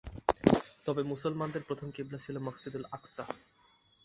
[0.85, 3.23] তবে মুসলিমদের প্রথম কিবলা ছিল মসজিদুল আকসা।